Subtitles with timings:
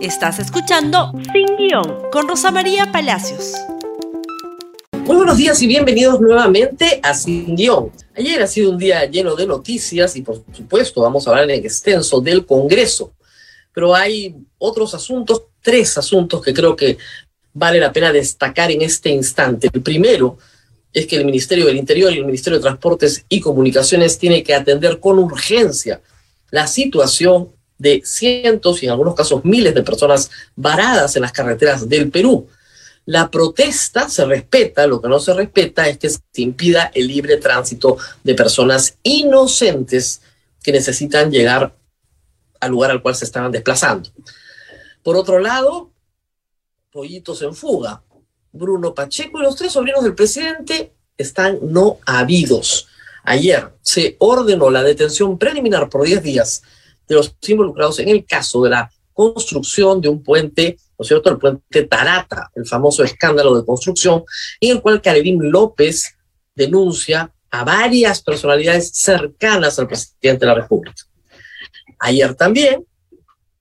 [0.00, 3.54] Estás escuchando Sin Guión con Rosa María Palacios.
[4.92, 7.90] Muy buenos días y bienvenidos nuevamente a Sin Guión.
[8.14, 11.64] Ayer ha sido un día lleno de noticias y por supuesto vamos a hablar en
[11.64, 13.12] extenso del Congreso,
[13.72, 16.96] pero hay otros asuntos, tres asuntos que creo que
[17.52, 19.68] vale la pena destacar en este instante.
[19.72, 20.38] El primero
[20.92, 24.54] es que el Ministerio del Interior y el Ministerio de Transportes y Comunicaciones tiene que
[24.54, 26.00] atender con urgencia
[26.52, 31.88] la situación de cientos y en algunos casos miles de personas varadas en las carreteras
[31.88, 32.48] del Perú.
[33.06, 37.38] La protesta se respeta, lo que no se respeta es que se impida el libre
[37.38, 40.20] tránsito de personas inocentes
[40.62, 41.74] que necesitan llegar
[42.60, 44.10] al lugar al cual se estaban desplazando.
[45.02, 45.90] Por otro lado,
[46.92, 48.02] pollitos en fuga.
[48.52, 52.88] Bruno Pacheco y los tres sobrinos del presidente están no habidos.
[53.22, 56.62] Ayer se ordenó la detención preliminar por 10 días
[57.08, 61.30] de los involucrados en el caso de la construcción de un puente, ¿no es cierto?,
[61.30, 64.22] el puente Tarata, el famoso escándalo de construcción,
[64.60, 66.14] en el cual Karelim López
[66.54, 71.02] denuncia a varias personalidades cercanas al presidente de la República.
[71.98, 72.84] Ayer también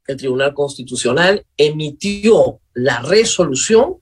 [0.08, 3.96] el Tribunal Constitucional emitió la resolución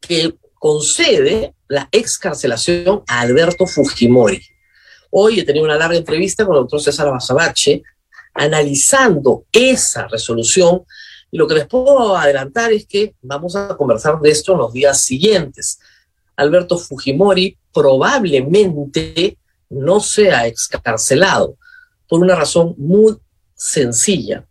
[0.00, 4.40] que concede la excarcelación a Alberto Fujimori.
[5.10, 7.82] Hoy he tenido una larga entrevista con el doctor César Basabache,
[8.34, 10.82] analizando esa resolución.
[11.30, 14.72] Y lo que les puedo adelantar es que vamos a conversar de esto en los
[14.72, 15.78] días siguientes.
[16.36, 19.38] Alberto Fujimori probablemente
[19.70, 21.56] no sea excarcelado
[22.08, 23.16] por una razón muy
[23.54, 24.46] sencilla,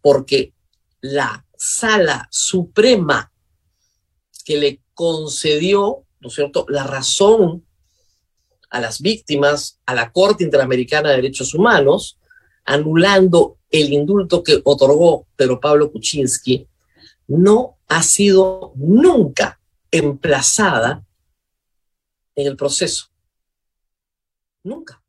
[0.00, 0.52] porque
[1.00, 3.32] la sala suprema
[4.44, 7.64] que le concedió, ¿no es cierto?, la razón
[8.70, 12.18] a las víctimas, a la Corte Interamericana de Derechos Humanos,
[12.66, 16.68] anulando el indulto que otorgó Pedro Pablo Kuczynski,
[17.28, 21.04] no ha sido nunca emplazada
[22.34, 23.06] en el proceso.
[24.62, 25.02] Nunca.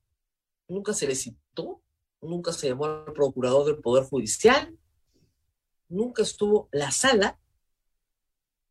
[0.68, 1.82] Nunca se le citó,
[2.22, 4.78] nunca se llamó al procurador del Poder Judicial,
[5.90, 7.40] nunca estuvo la sala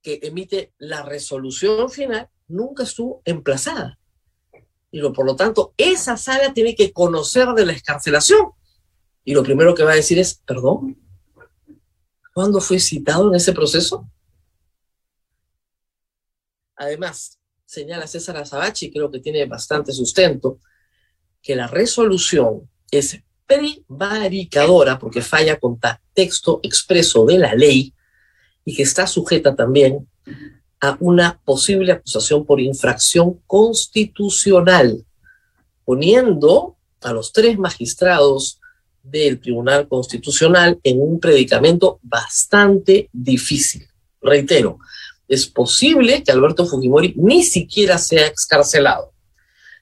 [0.02, 3.98] que emite la resolución final, nunca estuvo emplazada.
[4.90, 8.52] Y por lo tanto, esa sala tiene que conocer de la escarcelación
[9.26, 10.96] y lo primero que va a decir es, perdón,
[12.32, 14.08] ¿cuándo fue citado en ese proceso?
[16.76, 20.60] Además, señala César Azabachi, creo que tiene bastante sustento,
[21.42, 27.92] que la resolución es prevaricadora porque falla contra texto expreso de la ley
[28.64, 30.08] y que está sujeta también
[30.80, 35.04] a una posible acusación por infracción constitucional,
[35.84, 38.60] poniendo a los tres magistrados
[39.10, 43.86] del Tribunal Constitucional en un predicamento bastante difícil.
[44.20, 44.78] Reitero,
[45.28, 49.12] es posible que Alberto Fujimori ni siquiera sea excarcelado.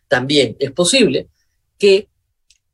[0.08, 1.28] También es posible
[1.78, 2.08] que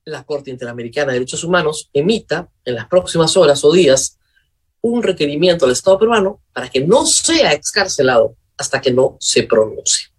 [0.04, 4.18] la Corte Interamericana de Derechos Humanos emita en las próximas horas o días
[4.82, 10.09] un requerimiento al Estado peruano para que no sea excarcelado hasta que no se pronuncie.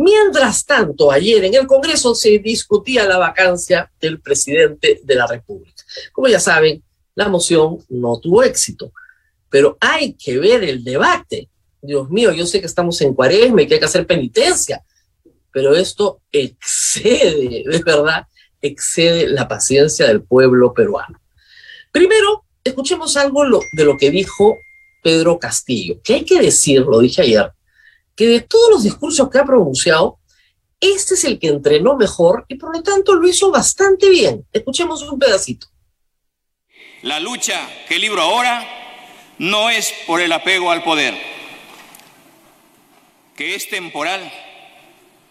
[0.00, 5.82] Mientras tanto, ayer en el Congreso se discutía la vacancia del presidente de la República.
[6.12, 6.84] Como ya saben,
[7.16, 8.92] la moción no tuvo éxito,
[9.50, 11.48] pero hay que ver el debate.
[11.82, 14.84] Dios mío, yo sé que estamos en cuaresma y que hay que hacer penitencia,
[15.52, 18.28] pero esto excede, de verdad,
[18.62, 21.20] excede la paciencia del pueblo peruano.
[21.90, 23.42] Primero, escuchemos algo
[23.72, 24.58] de lo que dijo
[25.02, 27.50] Pedro Castillo, que hay que decir, lo dije ayer,
[28.18, 30.18] que de todos los discursos que ha pronunciado,
[30.80, 34.44] este es el que entrenó mejor y por lo tanto lo hizo bastante bien.
[34.52, 35.68] Escuchemos un pedacito.
[37.02, 37.54] La lucha
[37.88, 38.66] que libro ahora
[39.38, 41.14] no es por el apego al poder,
[43.36, 44.32] que es temporal,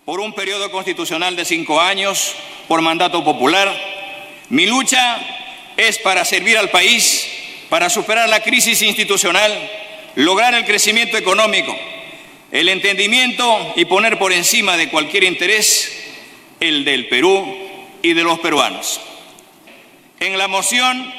[0.06, 2.36] por un periodo constitucional de cinco años,
[2.70, 3.70] por mandato popular.
[4.48, 5.20] Mi lucha
[5.76, 7.28] es para servir al país,
[7.70, 9.52] para superar la crisis institucional,
[10.16, 11.76] lograr el crecimiento económico,
[12.52, 15.92] el entendimiento y poner por encima de cualquier interés
[16.60, 17.46] el del Perú
[18.02, 19.00] y de los peruanos.
[20.20, 21.14] En la moción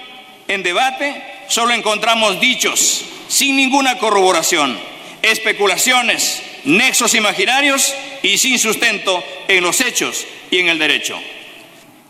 [0.49, 4.79] en debate solo encontramos dichos sin ninguna corroboración,
[5.23, 11.19] especulaciones, nexos imaginarios y sin sustento en los hechos y en el derecho.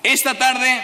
[0.03, 0.81] Esta tarde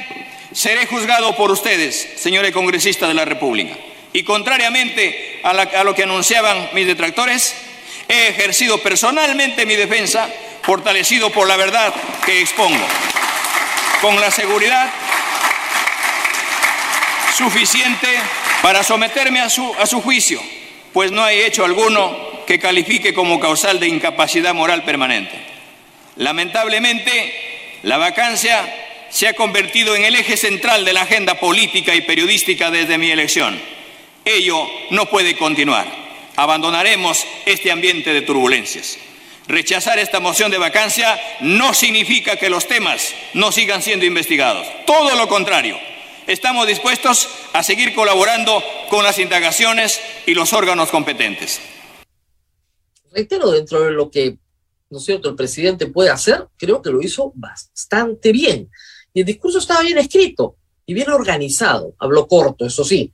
[0.53, 3.77] seré juzgado por ustedes, señores congresistas de la República,
[4.13, 7.55] y contrariamente a, a lo que anunciaban mis detractores,
[8.09, 10.29] He ejercido personalmente mi defensa,
[10.63, 12.85] fortalecido por la verdad que expongo,
[14.01, 14.91] con la seguridad,
[17.37, 18.09] suficiente
[18.63, 20.41] para someterme a su, a su juicio,
[20.93, 25.35] pues no hay hecho alguno que califique como causal de incapacidad moral permanente.
[26.17, 28.63] Lamentablemente, la vacancia
[29.11, 33.11] se ha convertido en el eje central de la agenda política y periodística desde mi
[33.11, 33.61] elección.
[34.25, 36.04] Ello no puede continuar.
[36.37, 38.99] Abandonaremos este ambiente de turbulencias.
[39.47, 44.67] Rechazar esta moción de vacancia no significa que los temas no sigan siendo investigados.
[44.87, 45.77] Todo lo contrario.
[46.27, 51.61] Estamos dispuestos a seguir colaborando con las indagaciones y los órganos competentes.
[53.13, 54.39] Reitero, dentro de lo que,
[54.91, 58.71] ¿no es cierto?, el presidente puede hacer, creo que lo hizo bastante bien.
[59.13, 61.95] Y el discurso estaba bien escrito y bien organizado.
[61.99, 63.13] Habló corto, eso sí.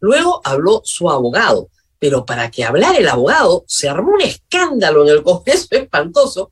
[0.00, 5.10] Luego habló su abogado pero para que hablara el abogado se armó un escándalo en
[5.10, 6.50] el Congreso espantoso,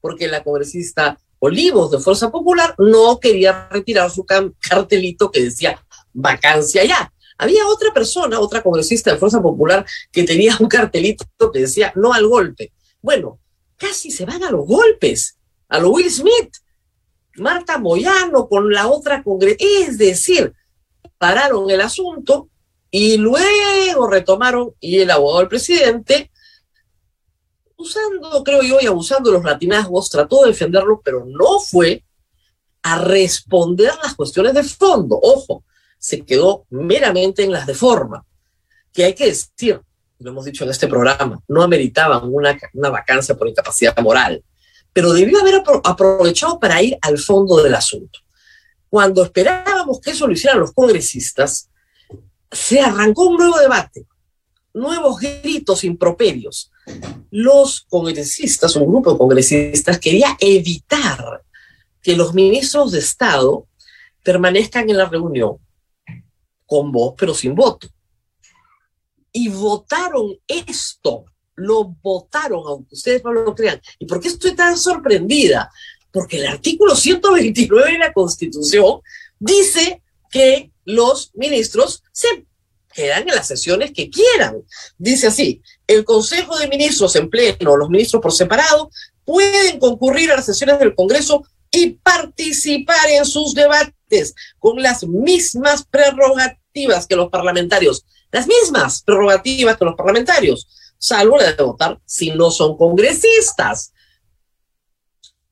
[0.00, 5.82] porque la congresista Olivos de Fuerza Popular no quería retirar su cartelito que decía
[6.12, 7.12] vacancia ya.
[7.38, 12.12] Había otra persona, otra congresista de Fuerza Popular, que tenía un cartelito que decía no
[12.12, 12.72] al golpe.
[13.00, 13.40] Bueno,
[13.78, 15.38] casi se van a los golpes,
[15.68, 16.54] a lo Will Smith,
[17.36, 19.64] Marta Moyano con la otra congresista.
[19.64, 20.52] Es decir,
[21.16, 22.49] pararon el asunto
[22.90, 26.30] y luego retomaron, y el abogado del presidente,
[27.76, 32.04] usando, creo yo, y abusando de los latinazgos, trató de defenderlo, pero no fue
[32.82, 35.18] a responder las cuestiones de fondo.
[35.22, 35.64] Ojo,
[35.98, 38.24] se quedó meramente en las de forma,
[38.92, 39.80] que hay que decir,
[40.18, 44.42] lo hemos dicho en este programa, no ameritaban una, una vacancia por incapacidad moral,
[44.92, 48.18] pero debió haber aprovechado para ir al fondo del asunto.
[48.88, 51.69] Cuando esperábamos que eso lo hicieran los congresistas,
[52.50, 54.06] se arrancó un nuevo debate,
[54.74, 56.70] nuevos gritos improperios.
[57.30, 61.42] Los congresistas, un grupo de congresistas, quería evitar
[62.02, 63.66] que los ministros de Estado
[64.22, 65.58] permanezcan en la reunión
[66.66, 67.88] con voz, pero sin voto.
[69.32, 71.24] Y votaron esto,
[71.54, 73.80] lo votaron, aunque ustedes no lo crean.
[73.98, 75.70] ¿Y por qué estoy tan sorprendida?
[76.12, 79.00] Porque el artículo 129 de la Constitución
[79.38, 82.46] dice que los ministros se
[82.92, 84.62] quedan en las sesiones que quieran.
[84.98, 88.90] Dice así, el Consejo de Ministros en pleno, los ministros por separado,
[89.24, 95.84] pueden concurrir a las sesiones del Congreso y participar en sus debates con las mismas
[95.84, 100.68] prerrogativas que los parlamentarios, las mismas prerrogativas que los parlamentarios,
[100.98, 103.92] salvo la de votar si no son congresistas.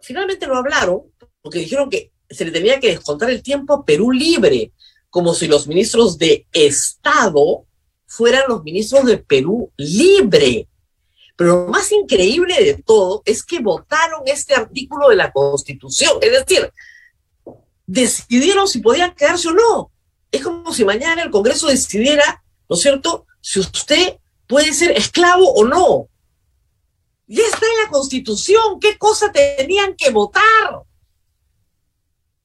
[0.01, 1.03] Finalmente lo hablaron
[1.41, 4.73] porque dijeron que se le tenía que descontar el tiempo a Perú Libre,
[5.11, 7.65] como si los ministros de Estado
[8.07, 10.69] fueran los ministros de Perú Libre.
[11.37, 16.33] Pero lo más increíble de todo es que votaron este artículo de la Constitución, es
[16.33, 16.73] decir,
[17.87, 19.93] decidieron si podían quedarse o no.
[20.33, 25.53] Es como si mañana el Congreso decidiera, ¿no es cierto?, si usted puede ser esclavo
[25.53, 26.09] o no.
[27.27, 30.83] Ya está en la Constitución, ¿qué cosa tenían que votar?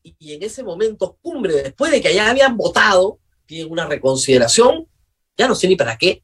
[0.03, 4.87] Y en ese momento cumbre, después de que ya habían votado, tienen una reconsideración,
[5.37, 6.23] ya no sé ni para qué.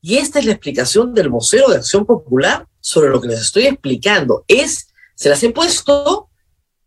[0.00, 3.66] Y esta es la explicación del vocero de Acción Popular sobre lo que les estoy
[3.66, 4.44] explicando.
[4.46, 6.30] Es, se las he puesto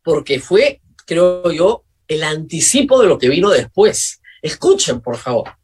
[0.03, 4.21] porque fue, creo yo, el anticipo de lo que vino después.
[4.41, 5.55] Escuchen, por favor.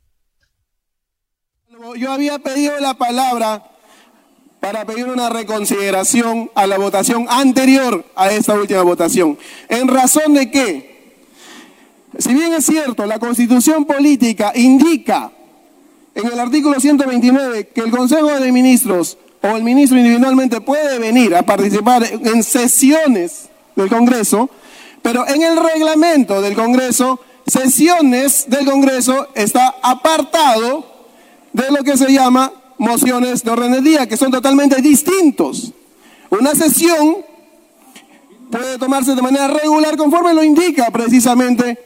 [1.97, 3.76] Yo había pedido la palabra
[4.59, 9.37] para pedir una reconsideración a la votación anterior a esta última votación.
[9.69, 10.97] ¿En razón de qué?
[12.17, 15.31] Si bien es cierto, la constitución política indica
[16.15, 21.35] en el artículo 129 que el Consejo de Ministros o el ministro individualmente puede venir
[21.35, 24.49] a participar en sesiones del Congreso,
[25.03, 30.85] pero en el reglamento del Congreso, sesiones del Congreso está apartado
[31.53, 35.74] de lo que se llama mociones de orden del día, que son totalmente distintos.
[36.29, 37.17] Una sesión
[38.51, 41.77] puede tomarse de manera regular conforme lo indica precisamente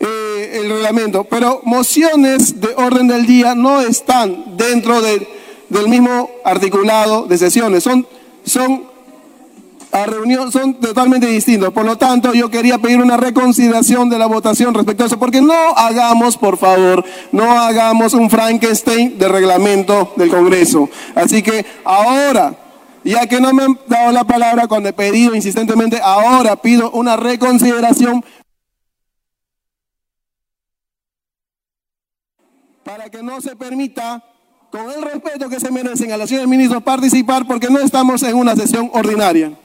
[0.00, 7.26] eh, el reglamento, pero mociones de orden del día no están dentro del mismo articulado
[7.26, 8.06] de sesiones, son,
[8.44, 8.93] son
[9.94, 11.72] a reunión son totalmente distintos.
[11.72, 15.40] Por lo tanto, yo quería pedir una reconsideración de la votación respecto a eso, porque
[15.40, 20.90] no hagamos, por favor, no hagamos un Frankenstein de reglamento del Congreso.
[21.14, 22.56] Así que ahora,
[23.04, 27.14] ya que no me han dado la palabra cuando he pedido insistentemente, ahora pido una
[27.14, 28.24] reconsideración
[32.82, 34.24] para que no se permita
[34.72, 38.34] con el respeto que se merecen a la señora ministro participar porque no estamos en
[38.34, 39.56] una sesión ordinaria.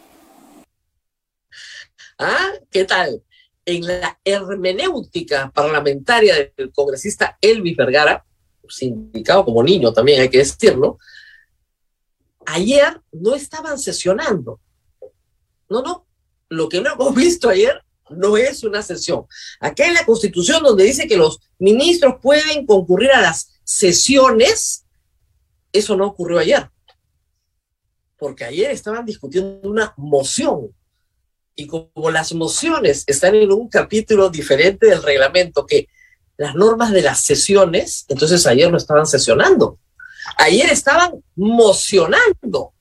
[2.19, 2.51] ¿Ah?
[2.69, 3.23] ¿Qué tal?
[3.69, 8.25] en la hermenéutica parlamentaria del congresista Elvis Vergara,
[8.67, 10.97] sindicado como niño también hay que decirlo,
[12.45, 14.59] ayer no estaban sesionando.
[15.69, 16.05] No, no.
[16.49, 19.25] Lo que no hemos visto ayer no es una sesión.
[19.59, 24.85] Acá en la Constitución donde dice que los ministros pueden concurrir a las sesiones,
[25.71, 26.69] eso no ocurrió ayer.
[28.17, 30.73] Porque ayer estaban discutiendo una moción
[31.59, 35.89] y como las mociones están en un capítulo diferente del reglamento que
[36.37, 39.77] las normas de las sesiones, entonces ayer no estaban sesionando.
[40.37, 42.71] Ayer estaban mocionando.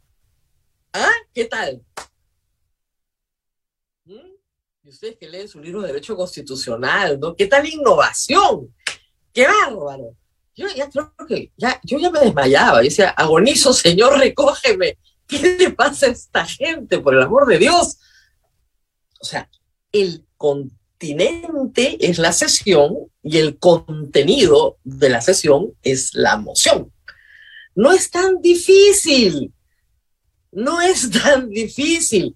[0.92, 1.11] ¿Ah?
[1.35, 1.82] ¿Qué tal?
[4.04, 4.12] ¿Mm?
[4.85, 7.35] Y ustedes que leen su libro de Derecho Constitucional, ¿no?
[7.35, 8.73] ¿Qué tal innovación?
[9.32, 10.14] ¡Qué bárbaro!
[10.54, 12.78] Yo ya creo que, ya, yo ya me desmayaba.
[12.78, 14.99] Yo decía, agonizo, Señor, recógeme.
[15.26, 17.99] ¿Qué le pasa a esta gente, por el amor de Dios?
[19.18, 19.48] O sea,
[19.92, 26.92] el continente es la sesión y el contenido de la sesión es la moción.
[27.75, 29.52] No es tan difícil.
[30.52, 32.34] No es tan difícil.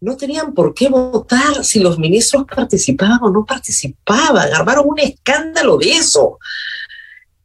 [0.00, 4.52] No tenían por qué votar si los ministros participaban o no participaban.
[4.52, 6.38] Armaron un escándalo de eso.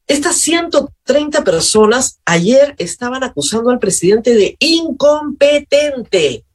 [0.07, 6.45] Estas 130 personas ayer estaban acusando al presidente de incompetente.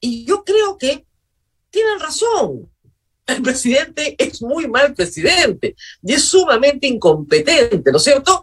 [0.00, 1.07] Y yo creo que
[1.78, 2.70] tienen razón.
[3.26, 8.42] El presidente es muy mal presidente y es sumamente incompetente, ¿no es cierto?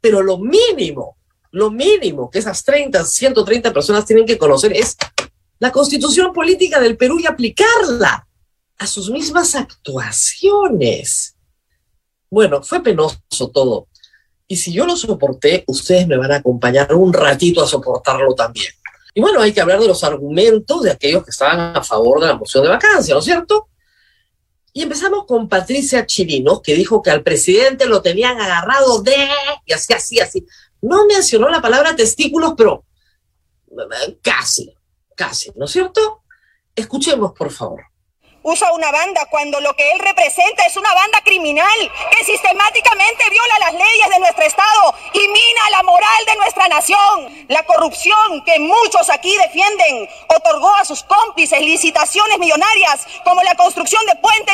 [0.00, 1.16] Pero lo mínimo,
[1.52, 4.96] lo mínimo que esas 30, 130 personas tienen que conocer es
[5.60, 8.26] la constitución política del Perú y aplicarla
[8.76, 11.36] a sus mismas actuaciones.
[12.28, 13.22] Bueno, fue penoso
[13.52, 13.88] todo.
[14.48, 18.72] Y si yo lo soporté, ustedes me van a acompañar un ratito a soportarlo también.
[19.14, 22.26] Y bueno, hay que hablar de los argumentos de aquellos que estaban a favor de
[22.26, 23.68] la moción de vacancia, ¿no es cierto?
[24.72, 29.16] Y empezamos con Patricia Chirino, que dijo que al presidente lo tenían agarrado de...
[29.64, 30.44] y así, así, así.
[30.82, 32.84] No mencionó la palabra testículos, pero
[34.20, 34.74] casi,
[35.14, 36.24] casi, ¿no es cierto?
[36.74, 37.93] Escuchemos, por favor
[38.44, 43.58] usa una banda cuando lo que él representa es una banda criminal que sistemáticamente viola
[43.60, 47.46] las leyes de nuestro Estado y mina la moral de nuestra nación.
[47.48, 54.04] La corrupción que muchos aquí defienden otorgó a sus cómplices licitaciones millonarias como la construcción
[54.06, 54.53] de Puente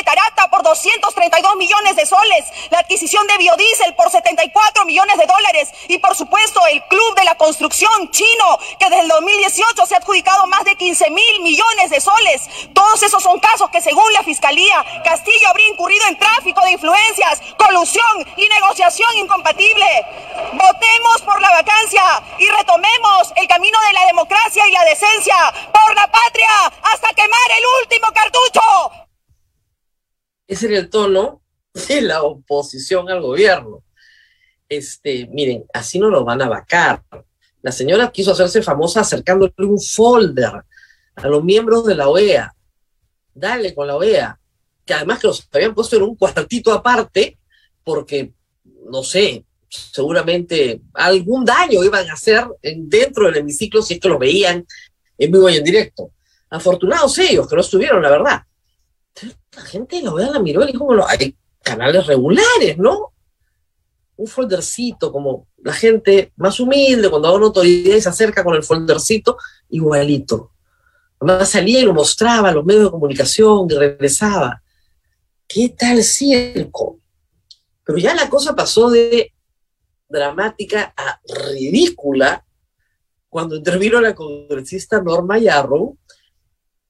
[1.81, 6.83] de soles, la adquisición de biodiesel por 74 millones de dólares y por supuesto el
[6.83, 11.09] Club de la Construcción chino que desde el 2018 se ha adjudicado más de 15
[11.09, 12.47] mil millones de soles.
[12.73, 17.41] Todos esos son casos que según la Fiscalía, Castillo habría incurrido en tráfico de influencias,
[17.57, 19.85] colusión y negociación incompatible.
[20.53, 22.03] Votemos por la vacancia
[22.37, 25.35] y retomemos el camino de la democracia y la decencia
[25.73, 26.49] por la patria
[26.83, 28.61] hasta quemar el último cartucho.
[30.47, 31.40] Ese era el tono
[31.87, 33.83] de la oposición al gobierno.
[34.67, 37.03] Este, miren, así no lo van a vacar.
[37.61, 40.63] La señora quiso hacerse famosa acercándole un folder
[41.15, 42.55] a los miembros de la OEA
[43.33, 44.39] dale con la OEA,
[44.85, 47.37] que además que los habían puesto en un cuartito aparte,
[47.83, 48.33] porque,
[48.85, 54.19] no sé, seguramente algún daño iban a hacer dentro del hemiciclo si es que lo
[54.19, 54.65] veían
[55.17, 56.11] en vivo y en directo.
[56.49, 58.41] Afortunados ellos, que no estuvieron, la verdad.
[59.55, 63.13] La gente de la OEA la miró y dijo, bueno, hay canales regulares, ¿no?
[64.17, 68.55] Un foldercito, como la gente más humilde, cuando va una autoridad y se acerca con
[68.55, 69.37] el foldercito,
[69.69, 70.51] igualito.
[71.19, 74.61] Además salía y lo mostraba a los medios de comunicación y regresaba.
[75.47, 76.99] ¿Qué tal circo?
[77.83, 79.33] Pero ya la cosa pasó de
[80.07, 81.19] dramática a
[81.51, 82.45] ridícula
[83.29, 85.97] cuando intervino la congresista Norma Yarro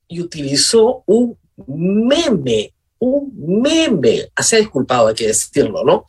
[0.07, 1.37] y utilizó un
[1.67, 3.31] meme, un
[3.61, 4.29] meme.
[4.35, 6.05] Ah, se ha disculpado, hay que decirlo, ¿no?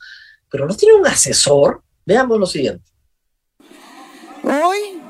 [0.50, 1.82] Pero no tiene un asesor.
[2.04, 2.84] Veamos lo siguiente.
[4.44, 5.00] Hoy,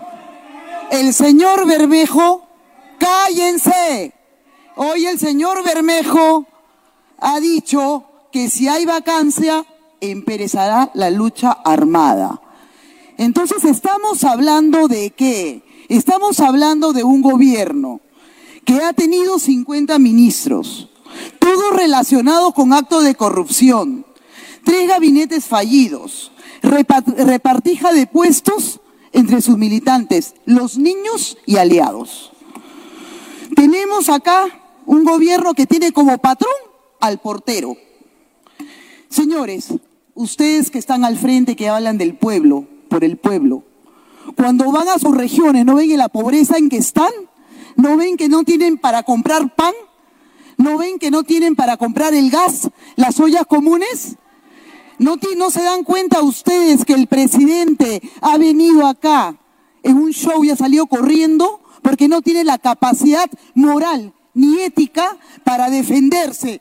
[0.93, 2.47] el señor Bermejo
[2.99, 4.15] cállense.
[4.77, 6.47] Hoy el señor Bermejo
[7.19, 9.67] ha dicho que si hay vacancia,
[10.01, 12.41] emperezará la lucha armada.
[13.19, 15.63] Entonces estamos hablando de qué?
[15.89, 18.01] Estamos hablando de un gobierno
[18.65, 20.89] que ha tenido 50 ministros,
[21.43, 24.07] todo relacionado con actos de corrupción,
[24.65, 26.31] tres gabinetes fallidos,
[26.63, 28.81] repartija de puestos
[29.13, 32.33] entre sus militantes, los niños y aliados.
[33.57, 34.45] Tenemos acá
[34.87, 36.53] un gobierno que tiene como patrón
[37.01, 37.77] al portero.
[39.09, 39.75] Señores,
[40.15, 43.65] ustedes que están al frente, que hablan del pueblo, por el pueblo,
[44.37, 47.11] cuando van a sus regiones, ¿no ven la pobreza en que están?
[47.75, 49.75] ¿No ven que no tienen para comprar pan?
[50.63, 54.15] ¿No ven que no tienen para comprar el gas, las ollas comunes?
[54.97, 59.37] ¿No, ¿No se dan cuenta ustedes que el presidente ha venido acá
[59.83, 65.19] en un show y ha salido corriendo porque no tiene la capacidad moral ni ética
[65.43, 66.61] para defenderse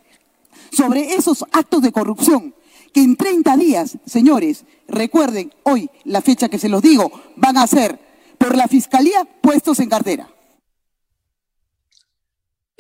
[0.72, 2.56] sobre esos actos de corrupción
[2.94, 7.68] que en 30 días, señores, recuerden hoy la fecha que se los digo, van a
[7.68, 8.00] ser
[8.40, 10.28] por la Fiscalía puestos en cartera.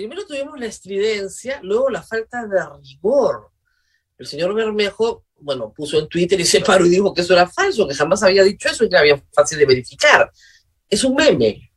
[0.01, 3.51] Primero tuvimos la estridencia, luego la falta de rigor.
[4.17, 7.47] El señor Bermejo, bueno, puso en Twitter y se paró y dijo que eso era
[7.47, 10.31] falso, que jamás había dicho eso y que bien fácil de verificar.
[10.89, 11.71] Es un meme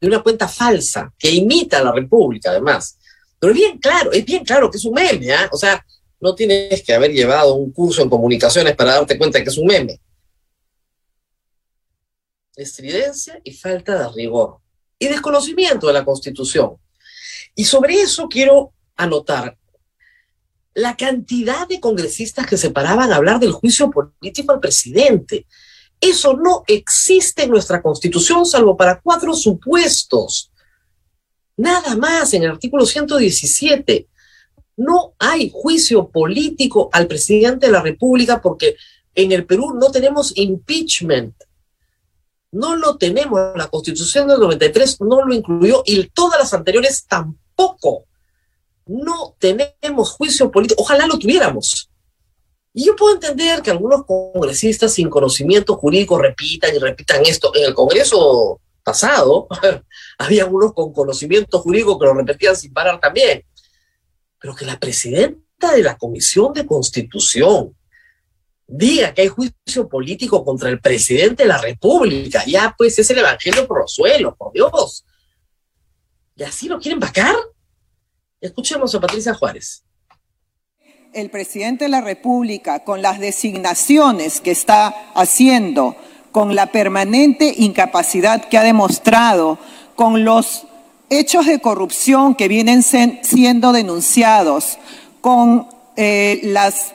[0.00, 2.96] de una cuenta falsa que imita a la República, además.
[3.40, 5.48] Pero es bien claro, es bien claro que es un meme, ¿ah?
[5.50, 5.84] O sea,
[6.20, 9.66] no tienes que haber llevado un curso en comunicaciones para darte cuenta que es un
[9.66, 10.00] meme.
[12.54, 14.58] Estridencia y falta de rigor.
[14.96, 16.78] Y desconocimiento de la Constitución.
[17.54, 19.56] Y sobre eso quiero anotar
[20.74, 25.46] la cantidad de congresistas que se paraban a hablar del juicio político al presidente.
[26.00, 30.50] Eso no existe en nuestra constitución, salvo para cuatro supuestos.
[31.56, 34.08] Nada más en el artículo 117.
[34.76, 38.76] No hay juicio político al presidente de la República porque
[39.14, 41.36] en el Perú no tenemos impeachment.
[42.50, 43.40] No lo tenemos.
[43.54, 47.43] La constitución del 93 no lo incluyó y todas las anteriores tampoco
[48.86, 50.82] no tenemos juicio político.
[50.82, 51.90] Ojalá lo tuviéramos.
[52.72, 57.52] Y yo puedo entender que algunos congresistas sin conocimiento jurídico repitan y repitan esto.
[57.54, 59.46] En el Congreso pasado
[60.18, 63.44] había unos con conocimiento jurídico que lo repetían sin parar también.
[64.40, 67.74] Pero que la presidenta de la Comisión de Constitución
[68.66, 73.18] diga que hay juicio político contra el presidente de la República, ya pues es el
[73.18, 75.03] evangelio por los suelos, por Dios.
[76.36, 77.34] ¿Y así lo quieren vacar?
[78.40, 79.84] Escuchemos a Patricia Juárez.
[81.12, 85.96] El presidente de la República, con las designaciones que está haciendo,
[86.32, 89.58] con la permanente incapacidad que ha demostrado,
[89.94, 90.66] con los
[91.08, 94.78] hechos de corrupción que vienen siendo denunciados,
[95.20, 96.94] con eh, las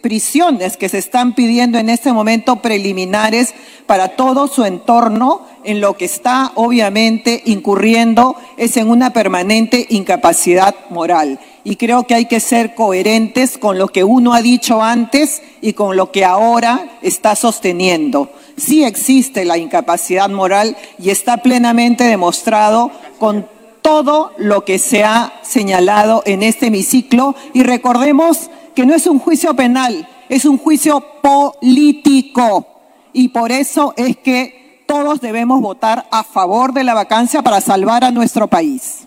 [0.00, 3.54] prisiones que se están pidiendo en este momento preliminares
[3.86, 10.74] para todo su entorno, en lo que está obviamente incurriendo es en una permanente incapacidad
[10.90, 11.38] moral.
[11.64, 15.74] Y creo que hay que ser coherentes con lo que uno ha dicho antes y
[15.74, 18.32] con lo que ahora está sosteniendo.
[18.56, 23.46] Sí existe la incapacidad moral y está plenamente demostrado con
[23.82, 29.18] todo lo que se ha señalado en este hemiciclo y recordemos que no es un
[29.18, 32.66] juicio penal, es un juicio político
[33.12, 38.04] y por eso es que todos debemos votar a favor de la vacancia para salvar
[38.04, 39.06] a nuestro país.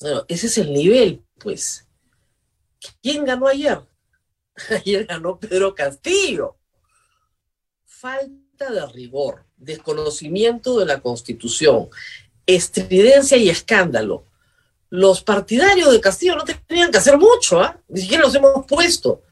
[0.00, 1.86] Bueno, ese es el nivel, pues.
[3.02, 3.80] ¿Quién ganó ayer?
[4.70, 6.56] Ayer ganó Pedro Castillo.
[7.84, 11.88] Falta de rigor, desconocimiento de la Constitución,
[12.46, 14.27] estridencia y escándalo
[14.90, 17.78] los partidarios de Castillo no tenían que hacer mucho, ¿ah?
[17.88, 19.22] ni siquiera los hemos puesto,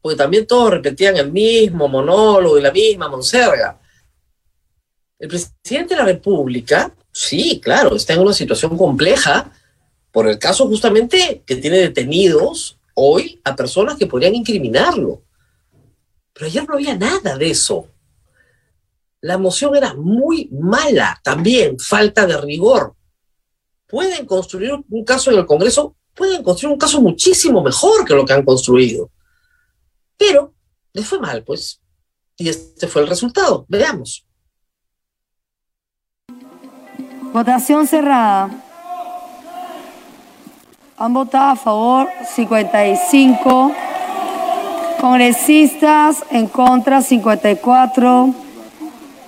[0.00, 3.80] porque también todos repetían el mismo monólogo y la misma monserga.
[5.18, 9.52] El presidente de la República, sí, claro, está en una situación compleja
[10.12, 15.22] por el caso justamente que tiene detenidos hoy a personas que podrían incriminarlo.
[16.32, 17.88] Pero ayer no había nada de eso.
[19.20, 22.94] La moción era muy mala, también falta de rigor
[23.90, 28.24] pueden construir un caso en el Congreso, pueden construir un caso muchísimo mejor que lo
[28.24, 29.10] que han construido.
[30.16, 30.54] Pero
[30.92, 31.80] les fue mal, pues.
[32.36, 33.66] Y este fue el resultado.
[33.68, 34.26] Veamos.
[37.32, 38.50] Votación cerrada.
[40.96, 43.74] Han votado a favor 55
[45.00, 48.34] congresistas, en contra 54,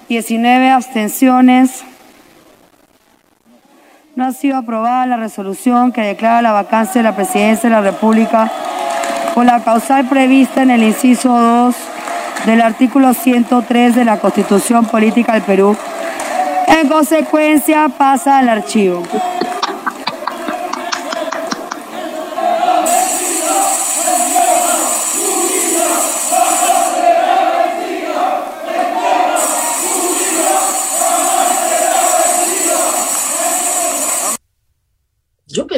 [0.09, 1.83] 19 abstenciones.
[4.14, 7.81] No ha sido aprobada la resolución que declara la vacancia de la presidencia de la
[7.81, 8.53] República
[9.35, 11.75] por la causal prevista en el inciso 2
[12.44, 15.75] del artículo 103 de la Constitución Política del Perú.
[16.68, 19.03] En consecuencia, pasa al archivo.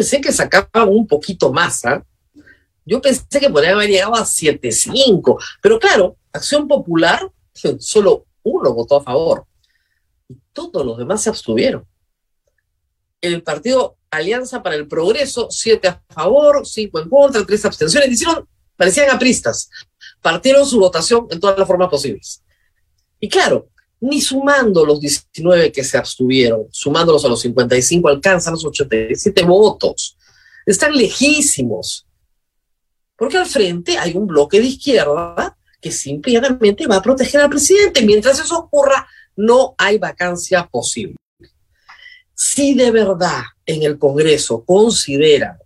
[0.04, 2.04] Pensé que sacaban un poquito más, ¿ah?
[2.84, 7.30] Yo pensé que podría haber llegado a 7-5, pero claro, Acción Popular,
[7.78, 9.46] solo uno votó a favor
[10.28, 11.86] y todos los demás se abstuvieron.
[13.22, 18.10] El partido Alianza para el Progreso, siete a favor, cinco en contra, tres abstenciones.
[18.10, 19.70] Hicieron, parecían apristas.
[20.20, 22.42] Partieron su votación en todas las formas posibles.
[23.18, 28.64] Y claro, ni sumando los 19 que se abstuvieron, sumándolos a los 55, alcanzan los
[28.64, 30.16] 87 votos.
[30.66, 32.06] Están lejísimos.
[33.16, 38.02] Porque al frente hay un bloque de izquierda que simplemente va a proteger al presidente.
[38.02, 41.16] Mientras eso ocurra, no hay vacancia posible.
[42.34, 45.58] Si de verdad en el Congreso consideran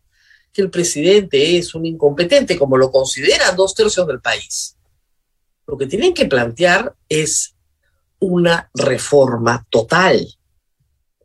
[0.52, 4.76] que el presidente es un incompetente, como lo consideran dos tercios del país,
[5.66, 7.54] lo que tienen que plantear es
[8.20, 10.26] una reforma total.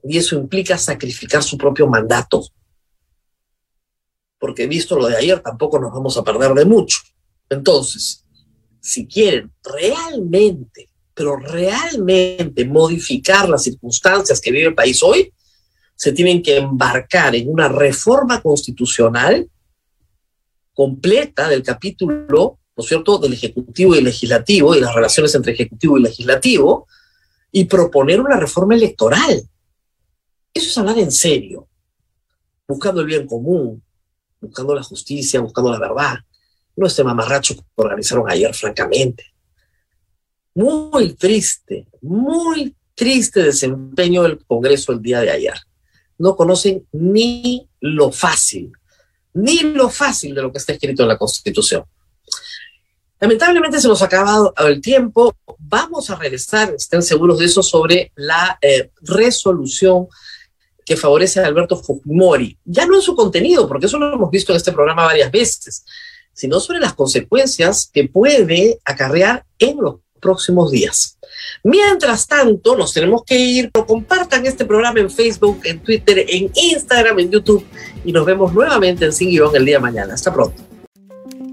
[0.04, 2.44] Y eso implica sacrificar su propio mandato.
[4.38, 6.98] Porque visto lo de ayer, tampoco nos vamos a perder de mucho.
[7.50, 8.26] Entonces,
[8.82, 15.34] si quieren realmente, pero realmente modificar las circunstancias que vive el país hoy,
[15.96, 19.50] se tienen que embarcar en una reforma constitucional
[20.74, 25.98] completa del capítulo ¿no es cierto?, del Ejecutivo y Legislativo y las relaciones entre Ejecutivo
[25.98, 26.88] y Legislativo
[27.52, 29.42] y proponer una reforma electoral.
[30.54, 31.68] Eso es hablar en serio,
[32.68, 33.84] buscando el bien común,
[34.42, 36.18] buscando la justicia, buscando la verdad.
[36.76, 39.26] No este mamarracho que organizaron ayer, francamente.
[40.56, 45.56] Muy triste, muy triste desempeño del Congreso el día de ayer.
[46.18, 48.72] No conocen ni lo fácil,
[49.34, 51.84] ni lo fácil de lo que está escrito en la Constitución.
[53.24, 55.34] Lamentablemente se nos ha acabado el tiempo.
[55.58, 60.08] Vamos a regresar, estén seguros de eso, sobre la eh, resolución
[60.86, 62.58] que favorece a Alberto Fujimori.
[62.66, 65.86] Ya no en su contenido, porque eso lo hemos visto en este programa varias veces,
[66.34, 71.18] sino sobre las consecuencias que puede acarrear en los próximos días.
[71.64, 76.52] Mientras tanto, nos tenemos que ir, pero compartan este programa en Facebook, en Twitter, en
[76.54, 77.66] Instagram, en YouTube
[78.04, 80.14] y nos vemos nuevamente en Sin Guión el día de mañana.
[80.14, 80.73] Hasta pronto.